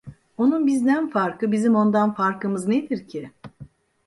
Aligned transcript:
Onun 0.37 0.67
bizden 0.67 1.09
farkı, 1.09 1.51
bizim 1.51 1.75
ondan 1.75 2.13
farkımız 2.13 2.67
nedir 2.67 3.07
ki? 3.07 3.31